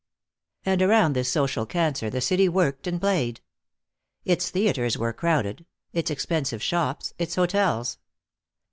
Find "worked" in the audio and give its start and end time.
2.49-2.87